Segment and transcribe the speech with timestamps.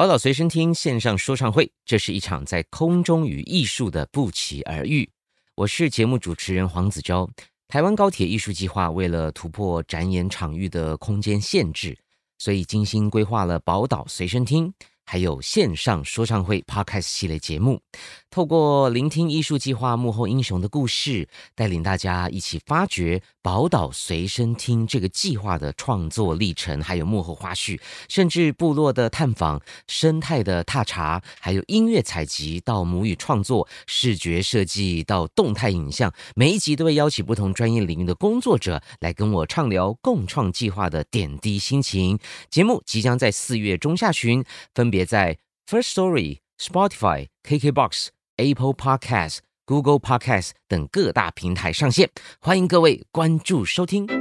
[0.00, 5.06] 宝岛随身听线上说唱会，这是一场在空中与艺术的不期而遇。
[5.54, 7.28] 我是节目主持人黄子昭。
[7.68, 11.94] 台湾高铁艺术计划为了突破展演场域的空间限制，
[12.38, 14.72] 所以精心规划了宝岛随身听。
[15.10, 17.80] 还有线上说唱会 Podcast 系列节目，
[18.30, 42.16] 透过聆听艺术计划幕后英雄的故事，带领大家一起发掘宝岛随身听这个计划的创作历程，还有幕后花絮，甚至部落的探访、生态的踏查，还有音乐采集到母语创作、视觉设计到动态影像，每一集都会邀请不同专业领域的工作者来跟我畅聊共创计划的点滴心情。
[42.48, 44.99] 节目即将在四月中下旬分别。
[45.00, 54.19] 也在 First Story、Spotify、KKBox、Apple Podcast、Google Podcast 等各大平台上线，欢迎各位关注收听。